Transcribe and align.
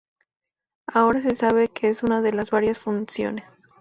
Ahora 0.87 1.21
se 1.21 1.35
sabe 1.35 1.67
que 1.67 1.87
es 1.87 2.01
una 2.01 2.21
de 2.23 2.33
las 2.33 2.49
varias 2.49 2.79
funciones. 2.79 3.59